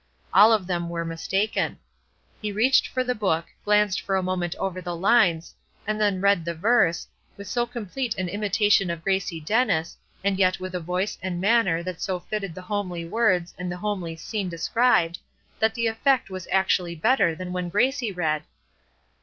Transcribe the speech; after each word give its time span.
All 0.33 0.51
of 0.51 0.65
them 0.65 0.89
were 0.89 1.05
mistaken. 1.05 1.77
He 2.41 2.51
reached 2.51 2.87
for 2.87 3.03
the 3.03 3.13
book, 3.13 3.45
glanced 3.63 4.01
for 4.01 4.15
a 4.15 4.23
moment 4.23 4.55
over 4.55 4.81
the 4.81 4.95
lines, 4.95 5.53
and 5.85 6.01
then 6.01 6.21
read 6.21 6.43
the 6.43 6.55
verse, 6.55 7.07
with 7.37 7.47
so 7.47 7.67
complete 7.67 8.15
an 8.17 8.27
imitation 8.27 8.89
of 8.89 9.03
Gracie 9.03 9.39
Dennis, 9.39 9.95
and 10.23 10.39
yet 10.39 10.59
with 10.59 10.73
a 10.73 10.79
voice 10.79 11.19
and 11.21 11.39
manner 11.39 11.83
that 11.83 12.01
so 12.01 12.19
fitted 12.19 12.55
the 12.55 12.63
homely 12.63 13.05
words 13.05 13.53
and 13.59 13.71
the 13.71 13.77
homely 13.77 14.15
scene 14.15 14.49
described 14.49 15.19
that 15.59 15.75
the 15.75 15.85
effect 15.85 16.31
was 16.31 16.47
actually 16.51 16.95
better 16.95 17.35
than 17.35 17.53
when 17.53 17.69
Gracie 17.69 18.11
read. 18.11 18.41